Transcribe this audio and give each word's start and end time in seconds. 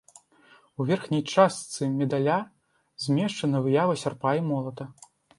У 0.79 0.85
верхняй 0.91 1.19
частцы 1.33 1.89
медаля 1.99 2.37
змешчана 3.03 3.61
выява 3.65 3.93
сярпа 4.05 4.33
і 4.39 4.43
молата. 4.49 4.89